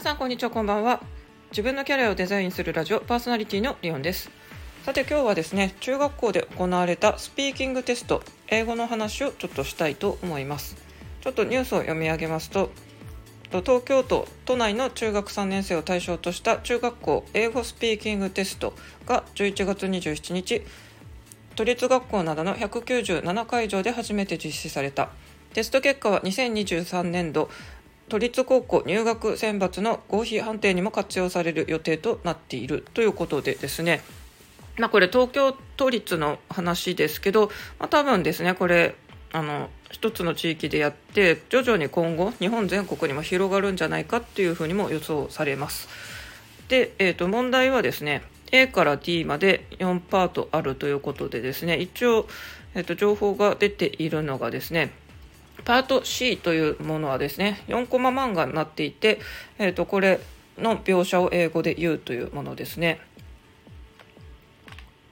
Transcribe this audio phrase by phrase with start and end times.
[0.00, 1.02] 皆さんこんにちはこんばんは。
[1.50, 4.30] 自分のキャリアをデザインするラジオパーソナリティのリオンです。
[4.82, 10.76] さて今日はですね中学校で行われたスピーキングテスト英語の話をちょっとしたいと思います。
[11.20, 12.70] ちょっとニュースを読み上げますと
[13.50, 18.72] 東京都都内の中学3年生を対象とした中学校英語スピーキングテスト
[19.04, 20.62] が11月27日
[21.56, 25.10] 都立学校などの197会場で初めて実施された。
[25.52, 27.50] テスト結果は2023年度
[28.10, 34.02] 都立高校入学選抜の合否判定にも活用される予定となっているということでですね
[34.78, 38.94] まあ、これ東京都立の話ですけど、まあ、多分ですねこれ
[39.32, 45.88] あの一つの地域でやって徐々に今後日本全国にも広がるんじゃないかっていうふうにも予想されます。
[46.68, 52.26] で、えー、と問題はですね A から D まで4パートあるということでですね一応、
[52.74, 54.90] えー、と情報が出ているのがですね
[55.64, 59.20] パート C というものはですね4コマ漫画になっていて、
[59.58, 60.20] えー、とこれ
[60.58, 63.00] の描写を英語で言うというものですね。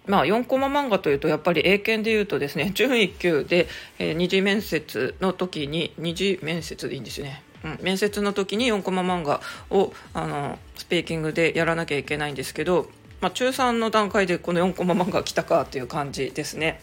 [0.06, 12.89] まあ、4コマ漫画というとやっぱり英検でいうとですね 準1級で、えー、二次面接の時に二次面接でいいんですね、うん、面接の時に4コマ漫画をあのスピーキングでやらなきゃいけないんですけど、
[13.20, 16.81] まあ、中3の段階でこの4コマ漫画来たかという感じですね。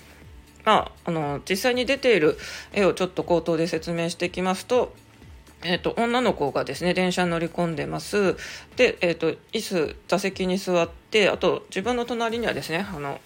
[0.65, 2.37] まあ、あの実際に出ている
[2.73, 4.93] 絵をちょっと口頭で説明していきますと
[5.67, 8.35] えーと、女の子がですね電車に乗り込んでます。
[8.75, 13.19] で、えーと、椅子座席に座ってあと自分の隣にはですねあの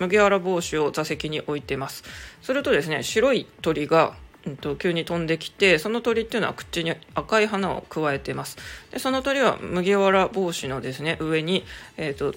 [0.00, 2.02] 麦わら帽子を座席に置いてます。
[2.42, 8.56] するとですね白い鳥が、うんと、急に飛んできてその鳥っていうのは口に赤い花をくわえてます。
[8.90, 11.64] でその鳥は麦わら帽子のですね上に、
[11.96, 12.34] えー、と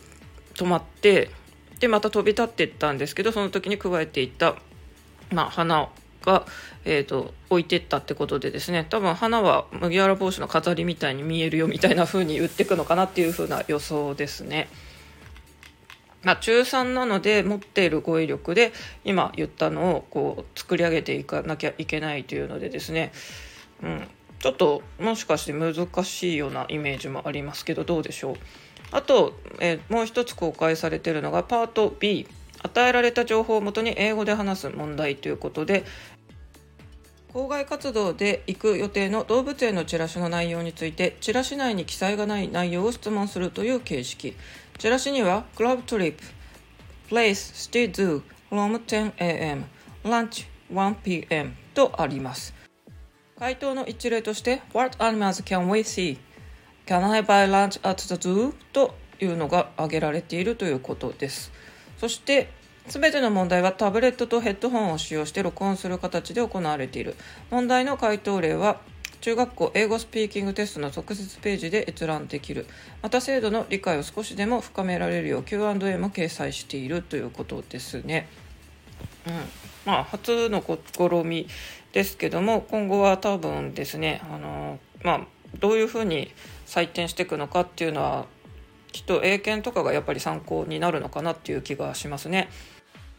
[0.54, 1.32] 止まって
[1.80, 4.56] でまた飛び立っていったんですけどその時にくわえていた、
[5.32, 5.90] まあ、花
[6.24, 6.46] が、
[6.86, 14.68] えーと、置いてったってことでですね多分花は麦わら帽子の飾りみたいに見えるよみたいな風に言ってくのかなっていう風な予想ですね。
[16.24, 18.74] まあ、中3なので持っている語彙力で
[19.06, 23.14] 今言ったのをこう作り上げていかなきゃいけないというのでですね、
[23.82, 24.08] うん、
[24.40, 28.36] ちょっともしかして難しいようなイメージもありますけどどうでしょう？
[28.92, 32.28] あと、え、もう一つ公開されているのがパート B
[32.64, 35.86] 与えられた情報をもとに英語で話す問題ということで
[37.38, 44.36] 校外活動で行く予定の動物園のチラシの内容についてチラシ内に記載がない内容を質問するという形式。
[44.80, 46.24] チラシにはクラブトリップ
[47.10, 49.66] Place Stay Do from 10am
[50.04, 52.56] Lunch 1pm とあります。
[53.38, 56.18] 回答の一例として What animals can we see?
[56.88, 58.54] Can I buy lunch at the zoo?
[58.72, 61.52] というのが挙げられているということです
[61.98, 62.50] そして
[62.88, 67.16] 全ての問題はタブレットとヘッドホンを使用して録音する形で行われている
[67.52, 68.80] 問題の回答例は
[69.20, 72.66] 中学校英語スピーキングテストの特設ページで閲覧できる
[73.02, 78.30] また制度の理解を少しでも深められるよう Q&A も掲載しているということですね。
[79.28, 79.34] うん
[79.86, 81.48] まあ、初の試み
[81.94, 85.28] ですけども今後は多分ですねあの、まあ、
[85.60, 86.32] どういうふうに
[86.66, 88.26] 採点していくのかっていうのは
[88.92, 92.50] きっと英検とかがやっぱり参考になるのかなっていう気がしますね。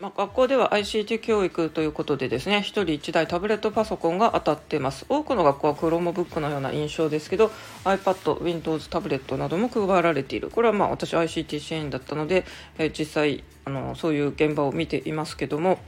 [0.00, 5.04] まあ、学校では ICT 教育ということでですね1人1台タブレットパソコンが当たってます。
[5.08, 7.50] 多くの学校は Chromebook のような印象ですけど
[7.84, 10.50] iPad、Windows タブレットなども配られている。
[10.50, 12.44] これはまあ私 ICT 支援だったので、
[12.78, 15.78] えー、実際あのそういう現場を見ていますけども。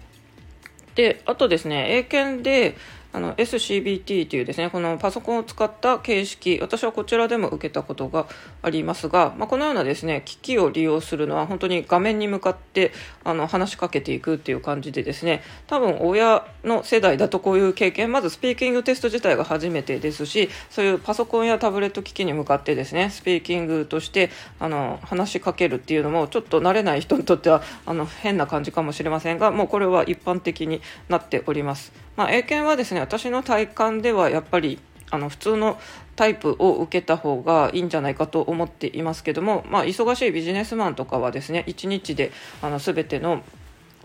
[0.96, 2.76] であとですね英検で
[3.12, 8.26] あの SCBT というですねこのパソコンを使った形式私はこちらでも受けたことが
[8.62, 12.92] ありますが、まあ、このようなですね機器を利用するのは本当に画面に向かって
[13.24, 31.92] あの話しかけていくっていう感じでですね多分親の世代だとこういう経験まずスピーキングテスト自体が初めてですしそういうパソコンやタブレット機器に向かってですねスピーキングとしてあの話しかけるっていうのもちょっと慣れない人にとってはあの変な感じかもしれませんがもうこれは一般的になっております。
[32.20, 34.78] まあ、英検はですね私の体感ではやっぱり
[35.10, 35.80] あの普通の
[36.16, 42.30] タイプを受けた方がいいんじゃないかと思っていますけども、まあ、忙しいビジネスマンとかはですね1日で
[42.60, 43.42] あの全ての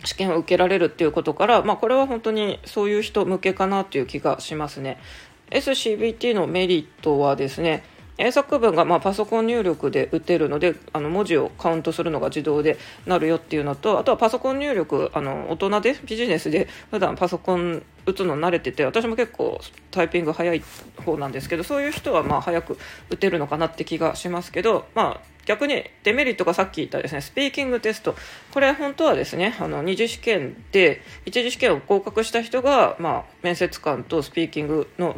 [0.05, 4.97] 試験を受けられるっていうことから、まあ、これは本当にそういう人向けかなという気がしますね。
[5.49, 7.83] SCBT のメリットはですね
[8.17, 19.59] 英作文がまパソコン入力で打てるのであの文字をカウントするのが自動でなるよっていうのとあとはパソコン入力あの大人でビジネスで普段パソコン打つの慣れてて私も結構
[19.91, 20.63] タイピング早い
[21.03, 22.77] 方なんですけどそういう人はまあ早く
[23.09, 28.15] 打てるのかなって気がしますけどまあ逆にデメリットがさっき言ったですねスピーキングテスト。
[28.51, 35.15] これ本当はですねあの二次試験で一次試験を合格した人が、まあ、面接官とスピーキングの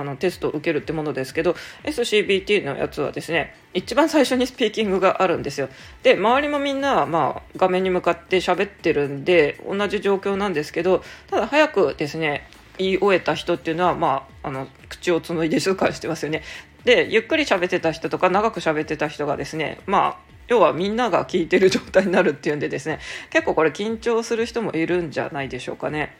[0.00, 1.54] あのテストを受けるってものですけど
[1.84, 5.68] SCBT のやつはですね一番最初にスピーキングがあるんですよ。
[6.02, 12.48] で周りもみんな、まあ、画面に向かって喋ってるんで同じ状況なんですけどただ早くですね
[12.78, 16.42] 言い終えた人っていうのは、まあ、あの口を紡いで静かにしてますよね。
[16.84, 23.00] でゆっくり喋ってた人とか長く喋ってた人がですねまあ要はみんなが聞いてる状態になるっていうんでですね
[23.30, 26.16] 結構これ緊張する人もいるんじゃないでしょうかね。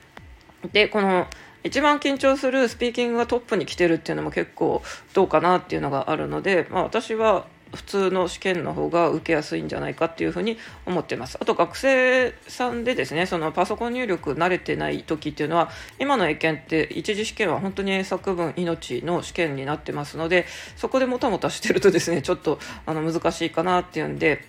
[0.73, 1.27] でこの
[1.69, 4.83] 一番緊張するスピーキングがトップに来てるっていうのも結構
[5.13, 10.57] どうかなっていうのがあるので、まあ、私は普通の試験の方が受けやすいんじゃないかっていうふうに
[10.87, 15.69] 思ってますあと学生さんでですねそのパソコン入力慣れてない時っていうのは
[15.99, 24.43] 今の英検って一次試験は本当に英作文命の試験になってますのでそこでもたもたしてるとですねちょっとあの難しいかなっていうんで、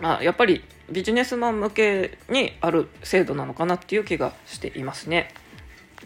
[0.00, 5.34] まあ、やっぱりビジネスマン向けにある制度なのかなっていう気がしていますね。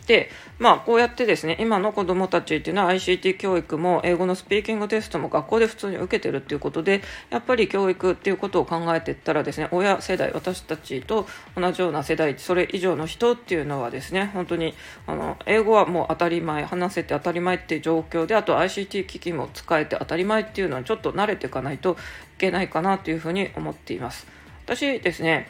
[0.07, 11.27] で、まあ、こうやってですね今の子どもたちっていうのは ICT 教育も英語のスピーキングテストも学校で普通に受けてるっていうことでやっぱり教育っていうことを考えていったらですね親世代私たちと
[11.57, 14.75] 同じような世代それ以上の人っていうのはですね本当に
[15.07, 21.97] あの英語はもう当たり前話せて当たり前っていう状況であと ICT 機器も使えて当たり前っていうのはちょっと慣れていかないとい
[22.39, 24.27] けないかなというふうに思っています。
[24.67, 25.49] 私ですね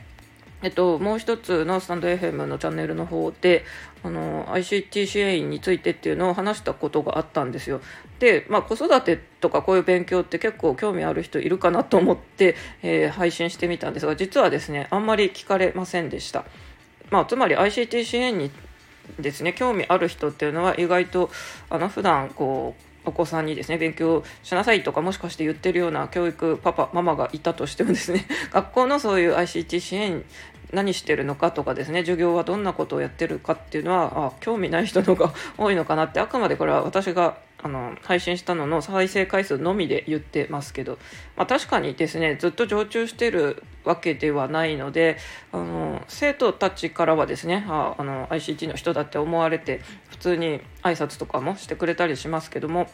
[0.63, 3.65] えっと、もう一つのスタンド FM のチャンネルの方で
[4.03, 7.81] あの ICT 支援員についてっていうのを話したことがあったんですよ。
[8.19, 16.45] で、まあ、子育てとかこういう勉強って結構興味ある人いるかなと思って、えー、配信してみたんですが実はですねあんまり聞かれませんでした。
[17.11, 18.51] まあ、つまり ICT 支援に
[19.19, 21.31] ですね興味ある人っていうのは意外と
[21.69, 30.25] あの普段こうお子さんにですね勉強しなさいとかもしかして言ってるような教育パパママがいたとしてもですね 学校のそういう ICT 支援
[30.73, 40.99] 何してるのかとかですね授業はどんなことをやってるかっていうのはあ興味ない人の方が多いのかなってあくまでこれは私があの配信したのの再生回数のみで言ってますけど、
[41.37, 45.19] まあ、確かにですねずっと常駐してるわけではないので
[45.53, 52.89] あの生徒たちからはですねああの ICT の人だって思われて普通に挨拶とかもしてくれたりしますけども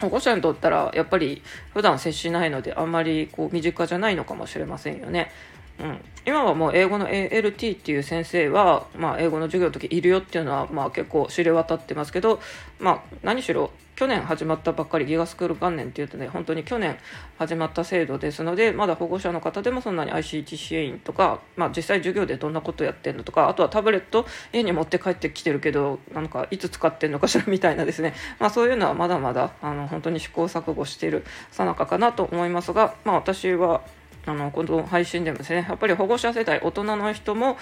[0.00, 1.42] 保護者にとったらやっぱり
[1.72, 5.30] 普段接しないのであんまりこう身近じゃないのかもしれませんよね。
[5.80, 12.40] うん、今はもう英語の ALT っていう先生は、まあ、英語の授業の時いるよっていうのは、まあ、結構知れ渡ってますけど、
[12.78, 16.96] まあ、何しろ去年始まったばっかりギガスクール元年っていうとね本当に去年
[17.38, 33.82] 始まった制度ですのでまだ保護者の方でもそんなに ICT 支援員とか、まあ、実際授業でどんなことやってんのとかあとはタブレット家に持って帰ってきてるけどなんかいつ使ってんのかしらみたいなですね、まあ、そういうのはまだまだあの本当に試行錯誤しているさなかかなと思いますが、まあ、私は
[34.26, 37.56] あのこの配信でもですねやっぱり保護者世代大人の人も、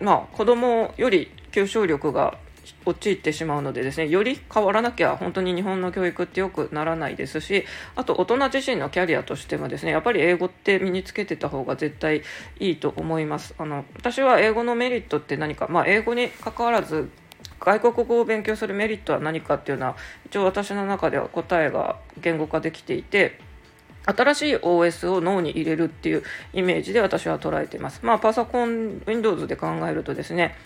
[0.00, 2.38] まあ、子供より吸収力が
[2.84, 7.64] 陥ってしまうのでですねより変わらなきゃ本当に日本の教育ってよくならないですし
[7.96, 12.22] あと大人自身のキャリアとしてもですねやっぱり英語って身につけてた方が絶対
[12.58, 13.54] いいと思います。
[13.58, 17.10] あの私は英語のメリットって何か、まあ、英語に関わらず
[17.60, 19.96] 外国語を勉強するメリットは何かっていうのは
[20.26, 23.38] 一応私の中では答えが言語化できていて
[24.04, 26.22] 新しい OS を脳に入れるっていう
[26.52, 28.00] イメージで私は捉えています。
[28.02, 30.56] まあ、パソコン、Windows で考えるとですね、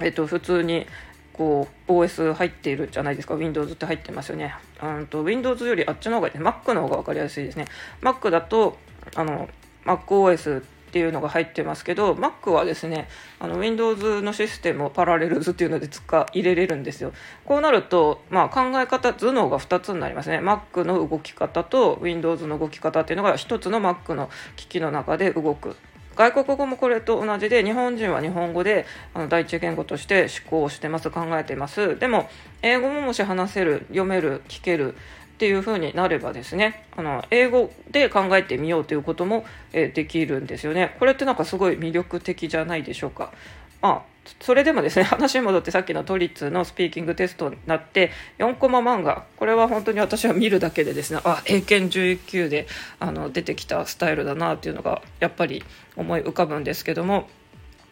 [0.00, 0.86] えっと、普通に
[1.32, 3.34] こう OS 入っているじゃないですか。
[3.34, 4.54] Windows って入ってますよね。
[4.82, 7.66] うんと Windows よりあっちの方がいい Mac の方が分かりやすいですね。
[8.02, 8.76] Mac だと
[9.14, 9.48] あの
[9.84, 17.12] MacOS っていうのが入ってますけど Mac はですねあの Windows のシステムをパラレルズっていうので使入れれるんですよ。
[17.44, 20.38] こうなると、まあ、考え方頭脳が2つになりますね。
[20.38, 25.76] Mac の動き方と Windows の動き方っていうのが1つの Mac の機器の中で動く。
[26.16, 31.98] 外国語もこれと同じで日本人は日本語であの第一言語として思考してます考えてます。
[31.98, 32.28] でも
[32.62, 34.96] 英語ももし話せる読める聞ける
[35.40, 40.94] っていう風になればですねあの英語で考えてみようということも、えできるんですよね。
[40.98, 43.32] これってなんかすごい魅力的じゃないでしょうか。
[43.80, 44.02] まあ、
[44.38, 49.24] それでもですね 話に戻ってさっきの都立のスピーキングテストになって4コマ漫画。
[49.38, 52.66] これは本当に私は見るだけでですねあ英検11級で
[52.98, 55.64] あの出てきたスタイルだなっていうのがやっぱり
[55.96, 57.30] 思い浮かぶんですけども。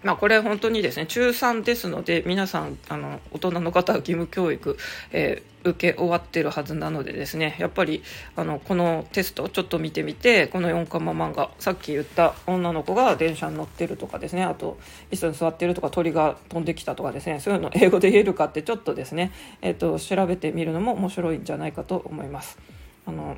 [0.05, 4.77] まあ、これ本当にですね中3ですので皆さんあの大人の方は義務教育、
[5.11, 8.05] えー、受け終わってるはずなのでですねやっぱり
[8.37, 14.79] あのこのテストをちょっと見てみてこの4コマ漫画さっき言った女の子が電車に乗ってるとかですねあと
[15.11, 22.59] 椅子に座ってるとか鳥が飛んできたとかですねそういうの英語で言えるかってちょっとですね、えーと、調べてみるのも面白いんじゃないかと思います。
[23.05, 23.37] あの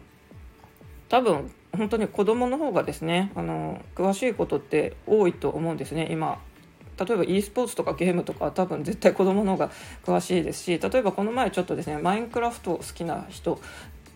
[1.08, 6.38] 多分本当に子供の方がですねあの詳しいことって多いと思うんですね今
[7.04, 9.70] 例えば e スポーツとかゲームとかは多分絶対子供の方が
[10.04, 13.58] 詳しいですし例えばこの前ちょっとですねマインクラフト好きな人っ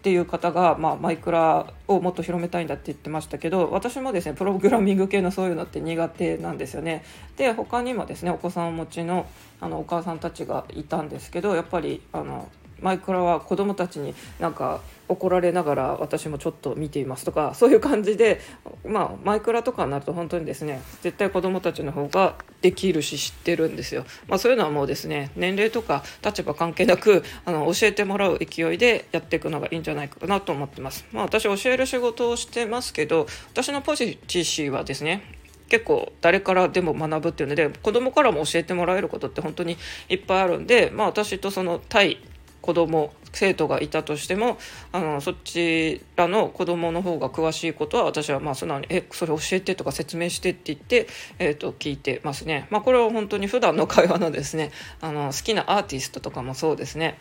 [0.05, 7.03] ていう方が、まあ、マイクラをもっと広めたいんだって言ってましたけど私もですねプログラミング系のそういうのって苦手なんですよね。
[7.39, 9.27] で他にもですねお子さんをお持ちの
[9.63, 12.51] あのお母さんたちがいたんですけどやっぱりあの
[12.81, 18.41] マイクラは子供たちになんか怒られながら私もちょっと見ていますとかそういう感じで、
[18.87, 39.77] まあ、マイクラとかになると本当にですね絶対子供たちの方ができるし知ってるんですよ、まあ、そういうのはもうですね年齢とか立場関係なくあの教えてもらう勢いでやっていくのがいいんじゃないかなと思ってます、まあ、私教える仕事をしてますけど私のポジティシーはですね結構誰からでも学ぶっていうので子供からも教えてもらえることって本当に
[40.09, 42.19] いっぱいあるんで、まあ、私とその対
[42.65, 44.57] 子供生徒がいたとしても
[44.91, 51.07] あのそちらの子供の方が詳しいことは私はまあ素直に「えそれ教えて」とか説明してって言って、
[51.39, 52.67] えー、と聞いてますね。
[52.71, 54.71] まあ、これは本当に普段の会話のですね
[55.03, 57.19] あの好きなアーティストとかもそうですね。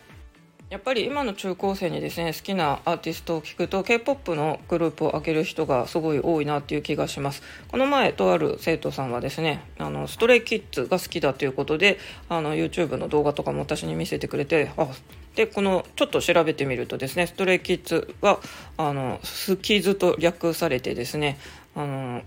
[0.69, 14.87] やっぱり今の中高生にですね好きなアーティストを聞くと k p o p のグループを開ける人がすごい多いなっていう気がしますこの前とある生徒さんはですねあのストレイキッズが好きだということであの YouTube の動画とかも私に見せてくれてあ
[15.35, 18.39] でこのちょっと調べてみるとですねストレイキッズは
[18.77, 21.39] あのスキーズと略されてですね
[21.75, 22.21] あの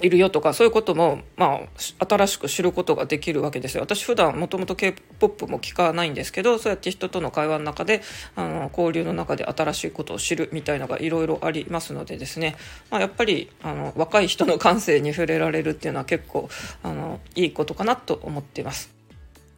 [0.00, 3.82] いるよとかそういうことも、まあ、新しく知ることができるわけですよ。
[3.82, 8.02] 私普段もともと K-POP も聞かないんですけどそうやって人との会話の中で
[8.34, 12.56] あの交流の中で新しいことを知るみたいのがいろいろありますのでですね、
[12.90, 16.50] まあ、やっぱりあの若い人の感性に触れられるっていうのは結構
[16.82, 18.95] あのいいことかなと思っています。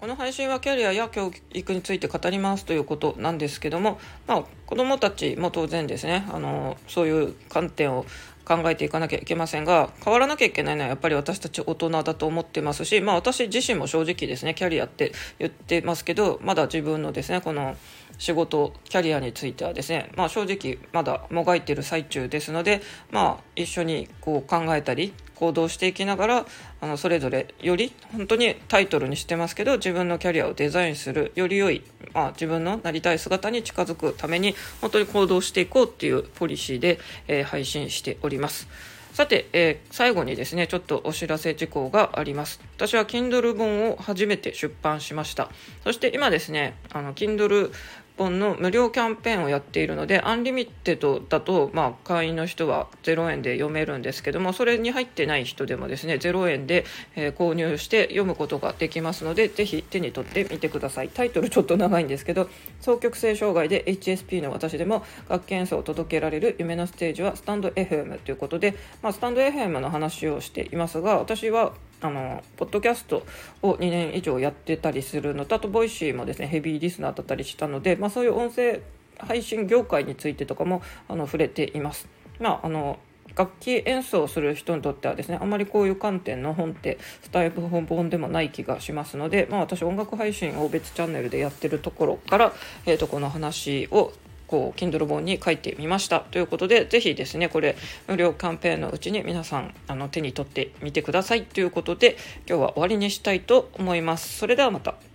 [0.01, 8.07] この配信はキャリアや教育について語りますということなんですけども、まあ、子どもたちも当然ですねあのそういう観点を
[8.45, 17.77] 考えていかなきゃいけませんが変わらなきゃいけないのはやっぱり私たち大人だと思ってますし、まあ、私自身も正直ですねキャリアって言ってますけどまだ自分のですねこの
[18.17, 26.47] 仕事キャリアについてはですね、まあ、正直まだもがいてる最中ですので、まあ、一緒にこう考えたり行動していきながら
[26.81, 36.99] あのそれぞれより本当にタイトルにしてますけど自分のキャリアをデザインするより良い、まあ、自分のなりたい姿に近づくために本当に行動していこうっていうポリシーで、
[37.29, 38.69] えー、配信しております。
[39.13, 42.61] さて、えー、最後にですねちょっとお知らせ事項があります。
[42.77, 45.51] 私は Kindle 本を初めて出版しました。
[45.85, 47.73] そして今ですねあの Kindle
[48.19, 56.85] 本の無料キャンペーンをやっているのでアンリミテッドだと、まあ、会員の人は0円で読めるんですけどもそれに入ってない人でもですね0円で、
[57.17, 61.09] えー、購入して読むことができますのでぜひ手に取ってみてください。
[61.09, 62.49] タイトルちょっと長いんですけど
[62.81, 73.25] 双極性障害で HSP の私でも楽器演奏を届けられる夢のステージはスタンド FM ということで、まあ、スタンド FM の話をしていますが私はあのポッドキャスト
[73.63, 78.81] を2年以上やってたりするのとあとボイシーもですねヘビーリスナーだったりしたので、まあ、そういう音声
[79.19, 82.09] 配信業界についてとかもあの触れています。
[82.39, 83.01] まあ、あの
[83.37, 92.53] 楽器演奏する人にとってはですねあんまりこういう観点の本ってスタイル本でもない気がしますので、まあ、私音楽配信を別チャンネルでやってるところから、
[92.87, 94.13] えー、とこの話を
[94.49, 96.21] こう Kindle 本に書いてみました。
[96.21, 97.77] ということでぜひですねこれ
[98.09, 101.45] 無料キャンペーンのうちに皆さんあの手に取ってみてください。
[101.45, 102.17] ということで
[102.49, 104.39] 今日は終わりにしたいと思います。
[104.39, 105.08] それではまた。